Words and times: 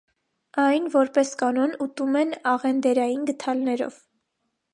Այն, 0.61 0.87
որպես 0.95 1.33
կանոն, 1.41 1.75
ուտում 1.87 2.17
են 2.23 2.33
աղենդերային 2.53 3.29
գդալներով։ 3.31 4.01